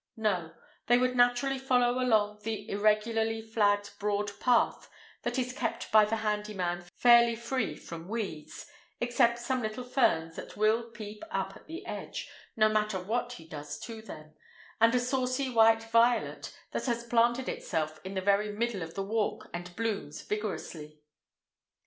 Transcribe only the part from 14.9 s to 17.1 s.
a saucy white violet that has